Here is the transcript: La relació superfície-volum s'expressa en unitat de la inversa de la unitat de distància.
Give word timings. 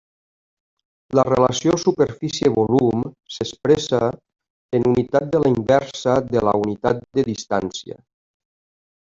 La 1.17 1.23
relació 1.27 1.75
superfície-volum 1.83 3.03
s'expressa 3.35 4.01
en 4.79 4.89
unitat 4.95 5.29
de 5.37 5.43
la 5.45 5.53
inversa 5.55 6.19
de 6.33 6.45
la 6.51 6.57
unitat 6.67 7.07
de 7.21 7.29
distància. 7.33 8.03